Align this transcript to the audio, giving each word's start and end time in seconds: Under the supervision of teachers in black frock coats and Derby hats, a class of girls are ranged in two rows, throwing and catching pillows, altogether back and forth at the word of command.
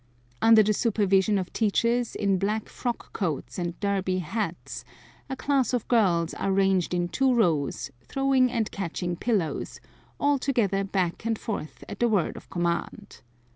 Under 0.41 0.63
the 0.63 0.73
supervision 0.73 1.37
of 1.37 1.53
teachers 1.53 2.15
in 2.15 2.39
black 2.39 2.67
frock 2.69 3.13
coats 3.13 3.59
and 3.59 3.79
Derby 3.79 4.17
hats, 4.17 4.83
a 5.29 5.35
class 5.35 5.73
of 5.73 5.87
girls 5.87 6.33
are 6.33 6.51
ranged 6.51 6.95
in 6.95 7.07
two 7.07 7.31
rows, 7.31 7.91
throwing 8.05 8.51
and 8.51 8.71
catching 8.71 9.15
pillows, 9.15 9.79
altogether 10.19 10.83
back 10.83 11.23
and 11.23 11.37
forth 11.37 11.83
at 11.87 11.99
the 11.99 12.09
word 12.09 12.35
of 12.35 12.49
command. 12.49 13.21